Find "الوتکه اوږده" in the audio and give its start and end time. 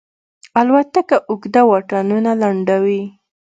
0.59-1.61